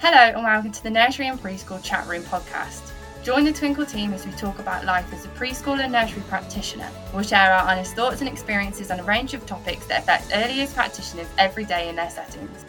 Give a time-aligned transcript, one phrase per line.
[0.00, 2.92] Hello and welcome to the Nursery and Preschool Chat Room podcast.
[3.24, 6.88] Join the Twinkl team as we talk about life as a preschool and nursery practitioner.
[7.12, 10.54] We'll share our honest thoughts and experiences on a range of topics that affect early
[10.54, 12.64] years practitioners every day in their settings.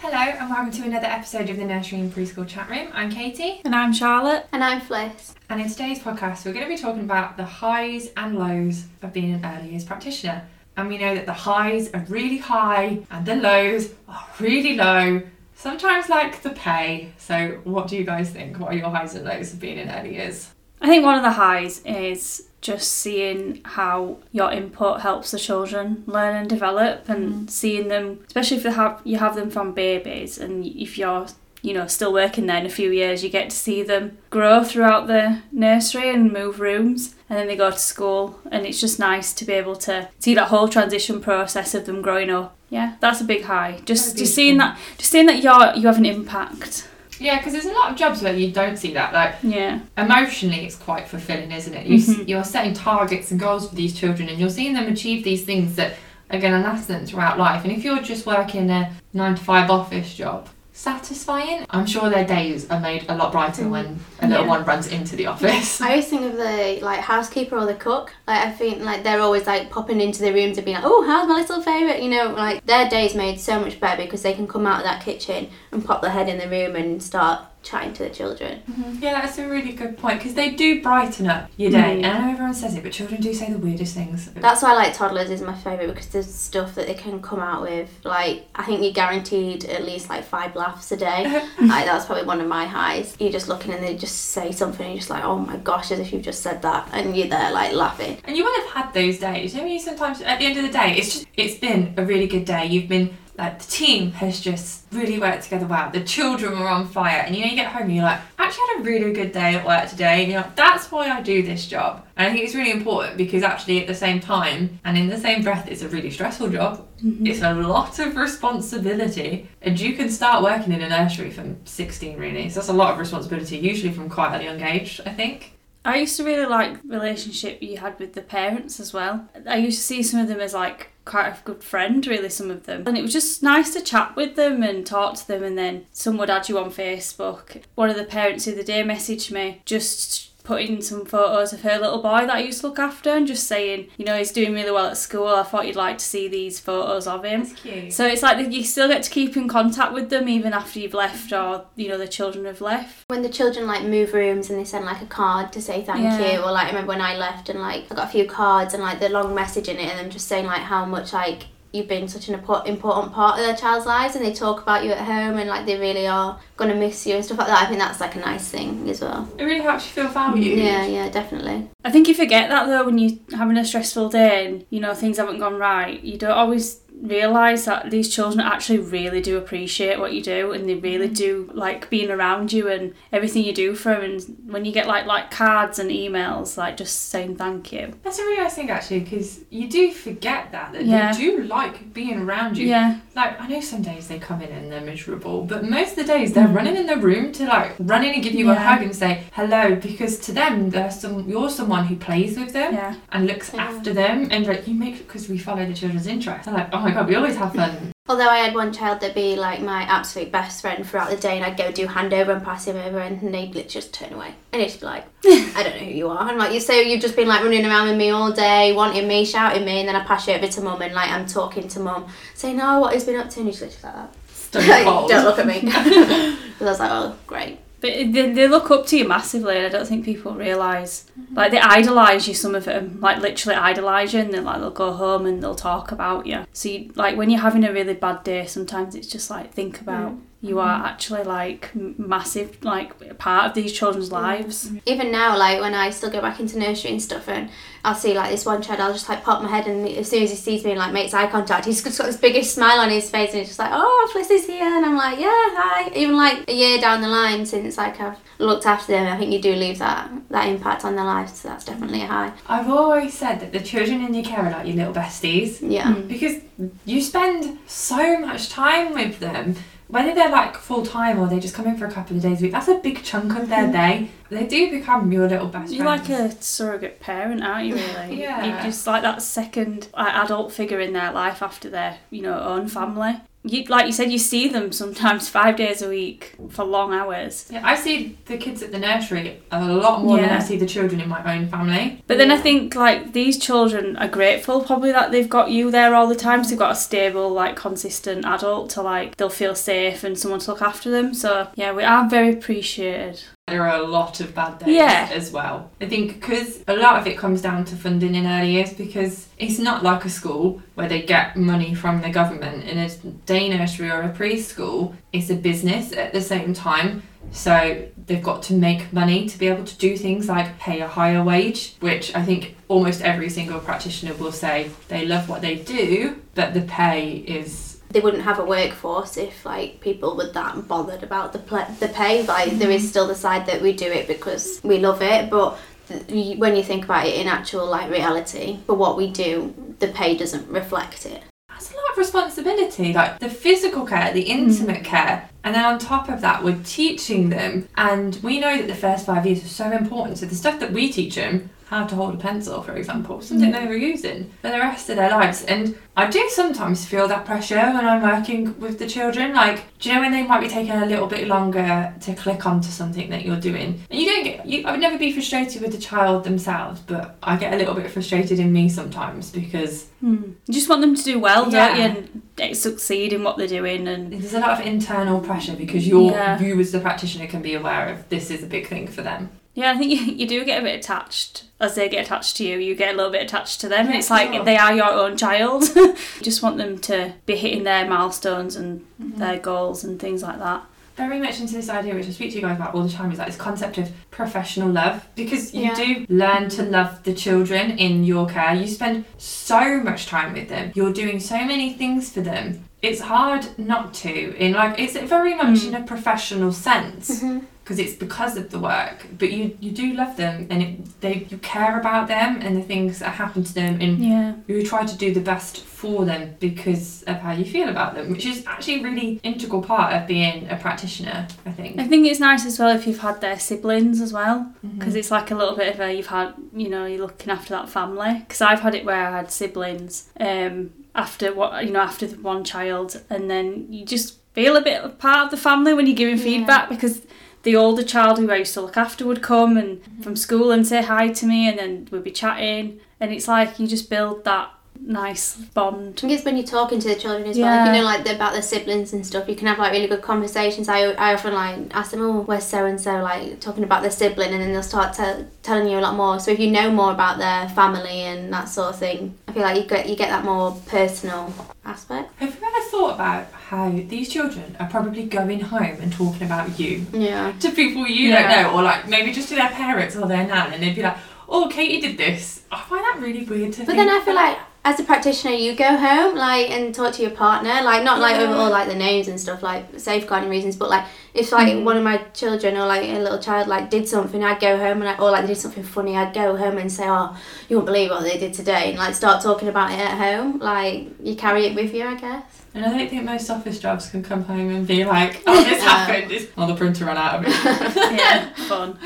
[0.00, 2.88] Hello and welcome to another episode of the Nursery and Preschool Chat Room.
[2.92, 4.46] I'm Katie, And I'm Charlotte.
[4.52, 5.34] And I'm Fliss.
[5.50, 9.12] and in today's podcast, we're going to be talking about the highs and lows of
[9.12, 10.42] being an early years practitioner.
[10.76, 15.22] And we know that the highs are really high and the lows are really low,
[15.56, 17.12] sometimes like the pay.
[17.18, 18.60] So, what do you guys think?
[18.60, 20.52] What are your highs and lows of being in early years?
[20.80, 26.04] I think one of the highs is just seeing how your input helps the children
[26.06, 27.46] learn and develop and mm-hmm.
[27.46, 31.26] seeing them especially if they have you have them from babies and if you're
[31.66, 34.62] you know still working there in a few years you get to see them grow
[34.62, 39.00] throughout the nursery and move rooms and then they go to school and it's just
[39.00, 42.56] nice to be able to see that whole transition process of them growing up.
[42.70, 43.80] Yeah that's a big high.
[43.84, 46.88] Just just seeing that just seeing that you're you have an impact.
[47.18, 49.14] Yeah, because there's a lot of jobs where you don't see that.
[49.14, 49.80] Like, yeah.
[49.96, 51.86] emotionally it's quite fulfilling isn't it?
[51.86, 52.28] You, Mhm.
[52.28, 55.74] you're setting targets and goals for these children and you're seeing them achieve these things
[55.76, 55.94] that
[56.30, 57.64] are going to last them throughout life.
[57.64, 62.26] And if you're just working a 9 to 5 office job satisfying i'm sure their
[62.26, 63.70] days are made a lot brighter mm.
[63.70, 64.50] when a little Yeah.
[64.50, 68.12] one runs into the office I always think of the like housekeeper or the cook.
[68.26, 71.04] Like I think like they're always like popping into the rooms and being like, "Oh,
[71.06, 74.34] how's my little favourite?" You know, like their day's made so much better because they
[74.34, 77.40] can come out of that kitchen and pop their head in the room and start
[77.66, 78.62] chatting to the children.
[79.00, 82.04] yeah that's a really good point because they do brighten up your day Mm.
[82.04, 84.70] and i know everyone says it but children do say the weirdest things That's why
[84.72, 87.88] I like toddlers is my favourite because there's stuff that they can come out with.
[88.04, 91.20] Like I think you're guaranteed at least like five laughs a day.
[91.60, 93.16] like that's probably one of my highs.
[93.18, 95.90] You're just looking and they just say something and you're just like, oh my gosh,
[95.92, 98.18] as if you've just said that, and you're there like laughing.
[98.24, 99.54] And you will have had those days.
[99.54, 102.04] You know, you sometimes at the end of the day, it's just it's been a
[102.04, 102.66] really good day.
[102.66, 103.06] You've been
[103.38, 105.90] like the team has just really worked together well.
[105.90, 108.46] The children were on fire, and you know you get home and you're like, I
[108.46, 110.22] actually had a really good day at work today.
[110.22, 112.06] And you're like, that's why I do this job.
[112.16, 115.18] And I think it's really important because actually at the same time and in the
[115.18, 116.86] same breath, it's a really stressful job.
[117.04, 117.26] Mm-hmm.
[117.26, 122.16] It's a lot of responsibility, and you can start working in a nursery from 16
[122.16, 122.48] really.
[122.48, 125.00] So that's a lot of responsibility, usually from quite a young age.
[125.04, 125.55] I think.
[125.86, 129.28] I used to really like relationship you had with the parents as well.
[129.46, 132.50] I used to see some of them as like quite a good friend, really, some
[132.50, 132.82] of them.
[132.86, 135.86] And it was just nice to chat with them and talk to them and then
[135.92, 137.62] some would add you on Facebook.
[137.76, 141.78] One of the parents the other day messaged me just putting some photos of her
[141.78, 144.54] little boy that I used to look after and just saying, you know, he's doing
[144.54, 145.26] really well at school.
[145.28, 147.46] I thought you'd like to see these photos of him.
[147.46, 147.92] cute.
[147.92, 150.94] So it's like you still get to keep in contact with them even after you've
[150.94, 153.04] left or, you know, the children have left.
[153.08, 156.00] when the children like move rooms and they send like a card to say thank
[156.02, 156.32] Yeah.
[156.34, 158.72] you or like I remember when I left and like I got a few cards
[158.74, 161.46] and like the long message in it and them just saying like how much like
[161.72, 164.90] you've been such an important part of their child's lives and they talk about you
[164.92, 167.66] at home and like they really are gonna miss you and stuff like that I
[167.66, 170.58] think that's like a nice thing as well It really helps you feel valued.
[170.58, 174.46] yeah yeah definitely I think you forget that though when you're having a stressful day
[174.46, 176.00] and you know things haven't gone right.
[176.02, 180.68] You don't always realise that these children actually really do appreciate what you do and
[180.68, 184.02] they really do like being around you and everything you do for them.
[184.02, 187.92] And when you get like like cards and emails, like just saying thank you.
[188.02, 191.12] That's a really nice thing actually, because you do forget that that Yeah.
[191.12, 192.66] they do like being around you.
[192.68, 195.96] Yeah, Like I know some days they come in and they're miserable, but most of
[195.96, 196.54] the days they're Mm.
[196.56, 199.24] running in the room to like run in and give you a hug and say
[199.32, 202.94] hello, because to them they're some you're someone who plays with them yeah.
[203.12, 203.64] and looks Yeah.
[203.64, 206.46] after them and like you make because we follow the children's interests.
[206.46, 207.92] They're like oh my god, we always have fun.
[208.08, 211.36] although I had one child that'd be like my absolute best friend throughout the day
[211.36, 214.34] and I'd go do handover and pass him over and they'd literally just turn away
[214.52, 216.18] and he'd be like I don't know who you are.
[216.18, 219.08] I'm like, you so you've just been like running around with me all day, wanting
[219.08, 221.66] me, shouting me, and then I pass you over to mum and like I'm talking
[221.68, 224.14] to mum, saying, oh, what he's been up to, and he's literally like that.
[224.34, 225.10] Stone cold.
[225.10, 225.60] don't look at me.
[226.56, 227.58] Because I was like, oh, great.
[227.80, 231.04] But they, they look up to you massively, and I don't think people realise.
[231.18, 231.34] Mm-hmm.
[231.34, 232.34] Like they idolise you.
[232.34, 235.54] Some of them, like literally idolise you, and then like they'll go home and they'll
[235.54, 236.46] talk about you.
[236.52, 239.80] So you, like when you're having a really bad day, sometimes it's just like think
[239.80, 244.70] about you are actually like massive, like part of these children's lives.
[244.84, 247.48] Even now, like when I still go back into nursery and stuff, and
[247.84, 250.22] I'll see like this one child, I'll just like pop my head, and as soon
[250.22, 252.78] as he sees me and like makes eye contact, he's just got this biggest smile
[252.80, 255.30] on his face, and he's just like, oh, Fliss is here, and I'm like, yeah,
[255.30, 255.90] hi.
[255.94, 259.32] Even like a year down the line since like I've looked after them, I think
[259.32, 262.32] you do leave that that impact on their lives, so that's definitely a high.
[262.46, 265.58] I've always said that the children in your care are like your little besties.
[265.60, 265.94] Yeah.
[265.94, 266.08] Mm.
[266.08, 266.42] because
[266.84, 269.56] you spend so much time with them
[269.88, 272.40] whether they're like full time or they just come in for a couple of days
[272.40, 273.72] a week that's a big chunk of their mm.
[273.72, 277.74] day they do become your little best You're friends like a surrogate parent, aren't you?
[277.76, 278.20] Really?
[278.26, 278.44] Yeah.
[278.44, 282.66] You're just like that second adult figure in their life after their, you know, own
[282.66, 282.70] mm.
[282.70, 283.20] family.
[283.48, 287.48] You like you said, you see them sometimes five days a week for long hours.
[287.50, 290.66] Yeah, I see the kids at the nursery a lot more than I see the
[290.66, 292.02] children in my own family.
[292.06, 295.94] But then I think like these children are grateful probably that they've got you there
[295.94, 296.44] all the time.
[296.44, 300.40] So they've got a stable, like consistent adult to like they'll feel safe and someone
[300.40, 301.14] to look after them.
[301.14, 303.22] So yeah, we are very appreciated.
[303.48, 305.08] There are a lot of bad days Yeah.
[305.12, 305.70] as well.
[305.80, 309.28] I think because a lot of it comes down to funding in early years because
[309.38, 312.64] it's not like a school where they get money from the government.
[312.64, 312.88] In a
[313.24, 317.04] day nursery or a preschool, it's a business at the same time.
[317.30, 320.88] So they've got to make money to be able to do things like pay a
[320.88, 325.54] higher wage, which I think almost every single practitioner will say they love what they
[325.54, 330.68] do, but the pay is they wouldn't have a workforce if like people were that
[330.68, 332.22] bothered about the pl- the pay.
[332.26, 332.90] Like there is mm-hmm.
[332.90, 335.58] still the side that we do it because we love it, but
[335.88, 339.88] th- when you think about it in actual like reality, for what we do, the
[339.88, 341.22] pay doesn't reflect it.
[341.48, 344.28] That's a lot of responsibility, like the physical care, the mm.
[344.28, 347.66] intimate care, and then on top of that, we're teaching them.
[347.78, 350.18] And we know that the first five years are so important.
[350.18, 353.50] So the stuff that we teach them, how to hold a pencil, for example, something
[353.50, 353.52] mm.
[353.52, 355.44] they were using for the rest of their lives.
[355.44, 359.34] And I do sometimes feel that pressure when I'm working with the children.
[359.34, 362.46] Like, do you know when they might be taking a little bit longer to click
[362.46, 363.82] onto something that you're doing?
[363.90, 367.16] And you don't get, you, I would never be frustrated with the child themselves, but
[367.20, 370.22] I get a little bit frustrated in me sometimes because hmm.
[370.46, 371.74] You just want them to do well, Yeah.
[371.74, 373.88] don't you, and succeed in what they're doing.
[373.88, 376.40] And There's a lot of internal pressure because you're, Yeah.
[376.40, 379.30] you as the practitioner can be aware of this is a big thing for them.
[379.56, 382.44] Yeah, I think you, you do get a bit attached as they get attached to
[382.44, 382.58] you.
[382.58, 384.44] You get a little bit attached to them, and Yeah, it's like sure.
[384.44, 385.64] they are your own child.
[385.76, 389.18] you just want them to be hitting their milestones and Mm-hmm.
[389.18, 390.62] their goals and things like that.
[390.96, 393.12] Very much into this idea, which I speak to you guys about all the time,
[393.12, 395.74] is like this concept of professional love because you Yeah.
[395.74, 398.54] do learn to love the children in your care.
[398.54, 400.72] You spend so much time with them.
[400.74, 402.64] You're doing so many things for them.
[402.80, 404.34] It's hard not to.
[404.38, 407.22] In like, it's very much in a professional sense.
[407.66, 411.26] Because it's because of the work but you you do love them and it, they
[411.30, 414.34] you care about them and the things that happen to them and Yeah.
[414.46, 418.08] you try to do the best for them because of how you feel about them
[418.12, 422.06] which is actually a really integral part of being a practitioner i think I think
[422.06, 424.78] it's nice as well if you've had their siblings as well, Mm-hmm.
[424.78, 427.50] because it's like a little bit of a you've had you know you're looking after
[427.56, 428.12] that family.
[428.20, 432.16] Because I've had it where I had siblings um, after what you know after the
[432.32, 435.86] one child, and then you just feel a bit of part of the family when
[435.86, 437.02] you're giving feedback because
[437.46, 440.02] the older child who I used to look after would come and mm-hmm.
[440.02, 443.60] from school and say hi to me, and then we'd be chatting, and it's like
[443.60, 444.50] you just build that
[444.80, 445.94] nice bond.
[445.96, 447.46] I think it's when you're talking to the children as well.
[447.46, 447.64] Yeah.
[447.64, 449.28] Like, you know, like about their siblings and stuff.
[449.28, 450.68] You can have like really good conversations.
[450.68, 453.90] I, I often like ask them, "Oh, where's so and so?" Like talking about their
[453.90, 456.18] sibling, and then they'll start tell telling you a lot more.
[456.20, 459.42] So if you know more about their family and that sort of thing, I feel
[459.42, 461.32] like you get you get that more personal
[461.64, 462.12] aspect.
[462.20, 466.58] have you ever thought about how these children are probably going home and talking about
[466.60, 467.32] you Yeah.
[467.40, 468.22] to people you Yeah.
[468.42, 470.82] don't know or like maybe just to their parents or their nan and they'd be
[470.82, 470.96] like
[471.28, 474.14] oh katie did this i find that really weird to But think then I feel
[474.14, 478.00] like as a practitioner, you go home like and talk to your partner, like not
[478.00, 478.22] like Yeah.
[478.24, 480.84] over all like the names and stuff, like safeguarding reasons, but like
[481.14, 481.62] if like Mm.
[481.62, 484.82] one of my children or like a little child like did something, I'd go home
[484.82, 487.16] and I, or like they did something funny, I'd go home and say, oh,
[487.48, 490.40] you won't believe what they did today, and like start talking about it at home.
[490.40, 492.24] Like you carry it with you, I guess.
[492.56, 495.62] And I don't think most office jobs can come home and be like, oh, this
[495.62, 495.68] Yeah.
[495.68, 496.10] happened.
[496.10, 497.28] It's- Oh, the printer ran out of it.
[497.98, 498.78] yeah, fun.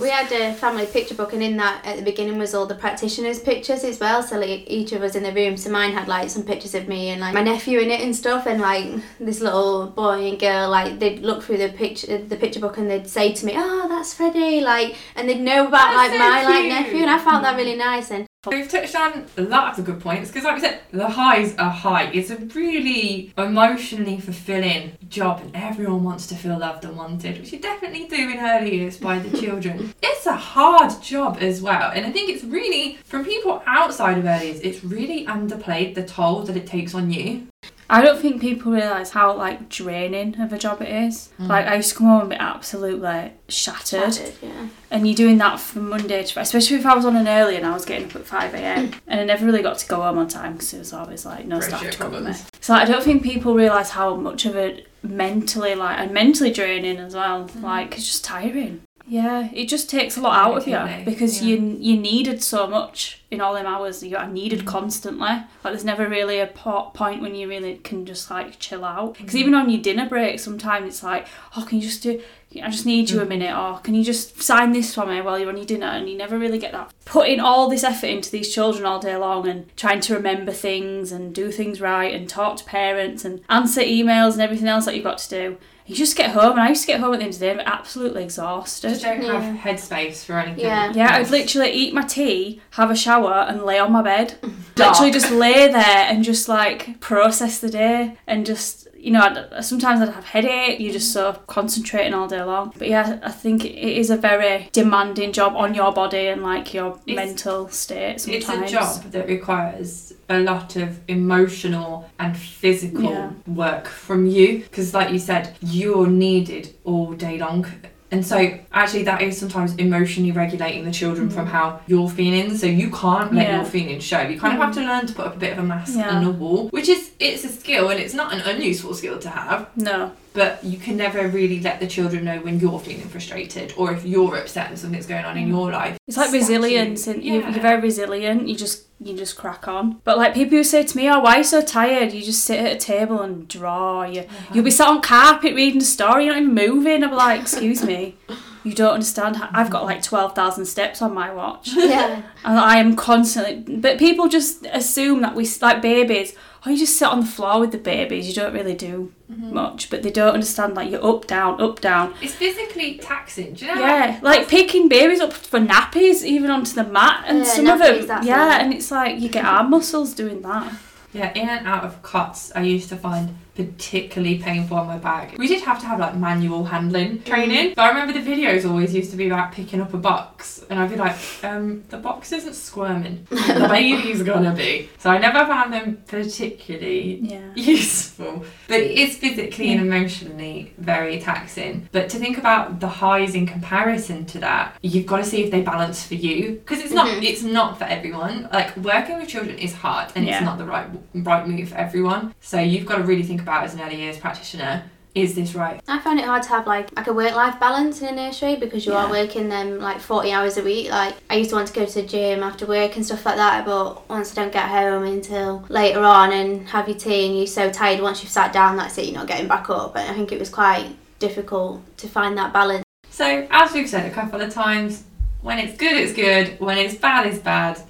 [0.00, 2.76] We had a family picture book, and in that at the beginning was all the
[2.76, 4.22] practitioners' pictures as well.
[4.22, 5.56] So like each of us in the room.
[5.56, 8.14] So mine had like some pictures of me and like my nephew in it and
[8.14, 8.86] stuff, and like
[9.18, 10.70] this little boy and girl.
[10.70, 13.86] Like they'd look through the picture the picture book and they'd say to me, "Oh,
[13.88, 17.18] that's Freddie," like, and they'd know about That's like so my like nephew, and I
[17.18, 18.12] found that really nice.
[18.12, 21.08] And We've touched on a lot of the good points because, like we said, the
[21.08, 22.04] highs are high.
[22.12, 27.52] It's a really emotionally fulfilling job, and everyone wants to feel loved and wanted, which
[27.52, 29.92] you definitely do in early years by the children.
[30.20, 34.24] It's a hard job as well, and I think it's really, from people outside of
[34.24, 37.48] early years, it's really underplayed the toll that it takes on you.
[37.90, 41.30] I don't think people realise how like draining of a job it is.
[41.40, 41.48] Mm.
[41.48, 44.14] Like I used to come home and be absolutely shattered.
[44.14, 44.68] Shattered, yeah.
[44.90, 47.56] And you're doing that from Monday to Friday, especially if I was on an early
[47.56, 48.88] and I was getting up at 5 a.m.
[48.88, 49.00] Mm.
[49.06, 51.46] and I never really got to go home on time because it was always like
[51.46, 52.16] no staff to cover me.
[52.16, 52.46] problems.
[52.60, 56.98] So I don't think people realise how much of it mentally like and mentally draining
[56.98, 57.48] as well.
[57.48, 57.62] Mm.
[57.62, 58.82] Like it's just tiring.
[59.08, 61.56] Yeah, it just takes a lot out of you because yeah.
[61.56, 64.66] you you needed so much in all them hours you are needed mm.
[64.66, 65.28] constantly.
[65.28, 69.16] Like there's never really a po- point when you really can just like chill out.
[69.16, 69.38] Because mm.
[69.38, 72.22] even on your dinner break, sometimes it's like, oh, can you just do?
[72.62, 73.28] I just need you a mm-hmm.
[73.28, 75.86] minute, or can you just sign this for me while you're on your dinner?
[75.86, 76.92] And you never really get that.
[77.04, 81.12] Putting all this effort into these children all day long and trying to remember things
[81.12, 84.94] and do things right and talk to parents and answer emails and everything else that
[84.94, 85.56] you've got to do.
[85.88, 87.46] You just get home, and I used to get home at the end of the
[87.46, 88.90] day and absolutely exhausted.
[88.90, 89.40] Just don't Yeah.
[89.40, 90.64] have headspace for anything.
[90.66, 90.92] Yeah.
[90.94, 94.34] Yeah, I'd literally eat my tea, have a shower, and lay on my bed.
[94.74, 94.90] Dark.
[94.92, 98.86] Literally just lay there and just like process the day and just.
[99.08, 100.80] You know, I'd, sometimes I'd have headache.
[100.80, 102.74] You're just so concentrating all day long.
[102.76, 106.74] But yeah, I think it is a very demanding job on your body and like
[106.74, 108.20] your It's- mental state.
[108.20, 113.30] Sometimes It's a job that requires a lot of emotional and physical Yeah.
[113.46, 117.64] work from you because, like you said, you're needed all day long.
[118.10, 122.56] And so, actually, that is sometimes emotionally regulating the children from how you're feeling.
[122.56, 123.50] So you can't let Mm.
[123.50, 123.56] Yeah.
[123.56, 124.20] your feelings show.
[124.22, 126.08] You kind of have to learn to put up a bit of a mask Yeah.
[126.16, 129.28] on the wall, which is it's a skill and it's not an unuseful skill to
[129.28, 129.66] have.
[129.76, 130.12] No.
[130.32, 134.06] But you can never really let the children know when you're feeling frustrated or if
[134.06, 135.96] you're upset and something's going on in your life.
[136.06, 137.34] It's like resilience, and Yeah.
[137.34, 138.48] you're very resilient.
[138.48, 140.00] You just you just crack on.
[140.04, 142.44] But like people who say to me, "Oh, why are you so tired?" You just
[142.44, 144.04] sit at a table and draw.
[144.04, 144.76] You you'll be uh-huh.
[144.76, 146.24] sat on carpet reading a story.
[146.24, 147.04] You're not even moving.
[147.04, 148.16] I'm like, excuse me,
[148.68, 149.36] you don't understand.
[149.36, 152.22] How, I've got like twelve thousand steps on my watch, Yeah.
[152.44, 153.76] and I am constantly.
[153.76, 156.34] But people just assume that we s- like babies.
[156.66, 158.28] Oh, you just sit on the floor with the babies.
[158.28, 159.54] You don't really do mm-hmm.
[159.54, 162.14] much, but they don't understand like you're up, down, up, down.
[162.20, 163.54] It's physically taxing.
[163.54, 163.80] Do you know?
[163.80, 167.80] Yeah, like picking babies up for nappies, even onto the mat, and Yeah, some of
[167.80, 168.62] nappies, them, that's yeah, it.
[168.62, 170.72] and it's like you get arm muscles doing that.
[171.12, 175.36] Yeah, in and out of cots, I used to find particularly painful on my back.
[175.36, 178.94] We did have to have like manual handling training, but I remember the videos always
[178.94, 182.30] used to be about picking up a box, and I'd be like, um, the box
[182.32, 184.88] isn't squirming, the baby's gonna be.
[184.98, 187.40] So I never found them particularly Yeah.
[187.54, 188.44] useful.
[188.68, 191.88] But it is physically and emotionally very taxing.
[191.92, 195.50] But to think about the highs in comparison to that, you've got to see if
[195.50, 197.22] they balance for you because it's not Mhm.
[197.24, 198.48] it's not for everyone.
[198.52, 200.36] Like working with children is hard and Yeah.
[200.36, 202.34] it's not the right right move for everyone.
[202.40, 205.80] So you've got to really think about as an early years practitioner, is this right?
[205.88, 208.56] I find it hard to have like like a work life balance in a nursery
[208.56, 210.90] because you are working them like forty hours a week.
[210.90, 213.36] Like I used to want to go to the gym after work and stuff like
[213.36, 217.36] that, but once I don't get home until later on and have your tea and
[217.38, 219.06] you're so tired once you've sat down, that's it.
[219.06, 219.96] You're not getting back up.
[219.96, 222.84] And I think it was quite difficult to find that balance.
[223.10, 225.04] So as we've said a couple of times,
[225.40, 227.80] when it's good it's good, when it's bad it's bad.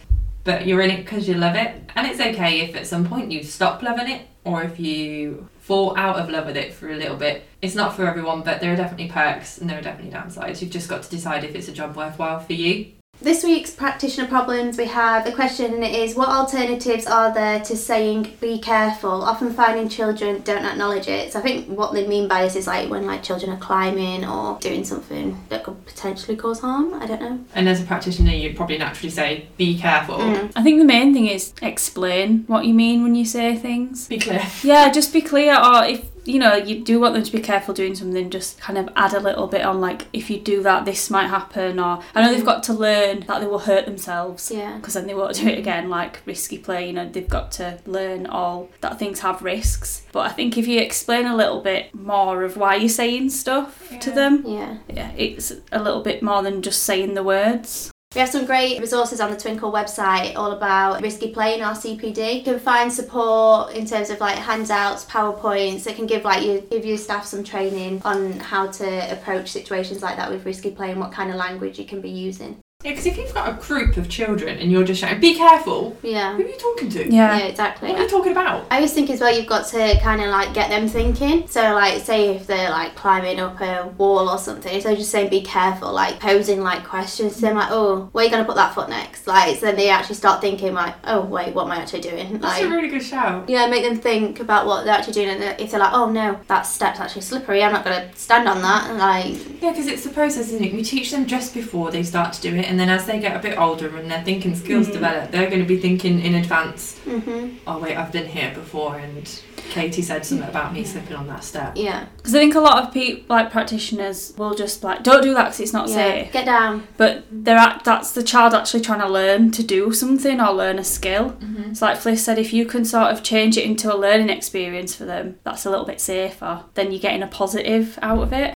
[0.48, 3.30] But you're in it because you love it, and it's okay if at some point
[3.30, 6.96] you stop loving it, or if you fall out of love with it for a
[6.96, 7.42] little bit.
[7.60, 10.62] It's not for everyone, but there are definitely perks and there are definitely downsides.
[10.62, 12.92] You've just got to decide if it's a job worthwhile for you.
[13.20, 17.58] This week's practitioner problems we have a question and it is what alternatives are there
[17.64, 19.10] to saying be careful?
[19.10, 21.32] Often finding children don't acknowledge it.
[21.32, 24.24] So I think what they mean by this is like when like children are climbing
[24.24, 26.94] or doing something that could potentially cause harm.
[26.94, 27.40] I don't know.
[27.56, 30.52] And as a practitioner, you'd probably naturally say, "Be careful, Mm.
[30.54, 34.06] I think the main thing is explain what you mean when you say things.
[34.06, 37.32] be clear." Yeah, just be clear, or if you know you do want them to
[37.32, 40.38] be careful doing something, just kind of add a little bit on, like if you
[40.38, 42.46] do that, this might happen, or I know they've mm.
[42.46, 44.50] got to learn that they will hurt themselves.
[44.50, 44.76] Yeah.
[44.76, 47.78] because then they won't do it again like risky play you know they've got to
[47.86, 51.94] learn all that things have risks but i think if you explain a little bit
[51.94, 54.78] more of why you're saying stuff to them Yeah.
[54.88, 58.80] yeah it's a little bit more than just saying the words We have some great
[58.80, 62.38] resources on the Twinkl website all about risky playing or CPD.
[62.38, 66.62] You can find support in terms of like handouts, PowerPoints that can give like you
[66.70, 70.90] give your staff some training on how to approach situations like that with risky play
[70.90, 72.58] and what kind of language you can be using.
[72.84, 75.96] Yeah, because if you've got a group of children and you're just shouting, "Be careful,"
[76.00, 76.36] Yeah.
[76.36, 77.12] who are you talking to?
[77.12, 77.88] yeah, Yeah, exactly.
[77.88, 78.66] What are you talking about?
[78.70, 81.48] I always think as well you've got to kind of like get them thinking.
[81.48, 85.28] So like say if they're like climbing up a wall or something, so just saying
[85.28, 88.54] be careful, like posing like questions to them like, oh, where are you gonna put
[88.54, 89.26] that foot next?
[89.26, 92.38] Like so then they actually start thinking like, oh wait, what am I actually doing?
[92.38, 93.50] That's Like a really good shout.
[93.50, 96.38] yeah, make them think about what they're actually doing, and if they're like, "Oh no,
[96.46, 97.60] that step's actually slippery.
[97.60, 100.72] I'm not gonna stand on that." And like, Yeah, because it's the process, isn't it?
[100.72, 103.36] We teach them just before they start to do it, and then as they get
[103.36, 104.92] a bit older and their thinking skills Mhm.
[104.92, 106.98] develop, they're going to be thinking in advance.
[107.04, 109.28] hmm Oh wait, I've been here before, and
[109.70, 111.72] Katie said something about me slipping on that step.
[111.76, 115.34] yeah, because i think a lot of people like practitioners will just like don't do
[115.34, 116.86] that because it's not yeah, safe get down.
[116.96, 120.78] but they're at, that's the child actually trying to learn to do something or learn
[120.78, 121.74] a skill Mm-hmm.
[121.74, 124.94] So like Fliss said, if you can sort of change it into a learning experience
[124.94, 126.62] for them, that's a little bit safer.
[126.74, 128.54] Then you're getting a positive out of it.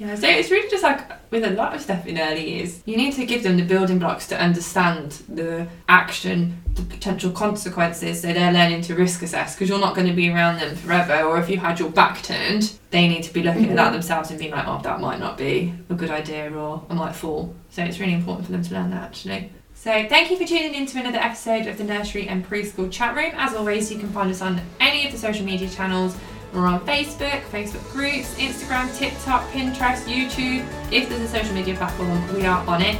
[0.00, 2.96] Yeah, so it's really just like with a lot of stuff in early years, you
[2.96, 8.32] need to give them the building blocks to understand the action, the potential consequences, so
[8.32, 11.20] they're learning to risk assess because you're not going to be around them forever.
[11.24, 13.72] Or if you had your back turned, they need to be looking mm-hmm.
[13.72, 16.82] at that themselves and being like, oh, that might not be a good idea, or
[16.88, 17.54] I might fall.
[17.68, 19.52] So it's really important for them to learn that actually.
[19.74, 23.14] So thank you for tuning in to another episode of the Nursery and Preschool Chat
[23.14, 23.32] Room.
[23.34, 26.16] As always, you can find us on any of the social media channels.
[26.52, 30.66] We're on Facebook, Facebook groups, Instagram, TikTok, Pinterest, YouTube.
[30.92, 32.98] If there's a social media platform, we are on it.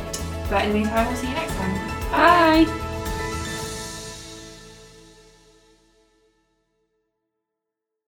[0.48, 1.74] But in the meantime, we'll see you next time.
[2.10, 2.89] Bye.